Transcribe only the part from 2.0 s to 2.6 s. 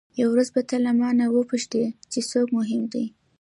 چې څوک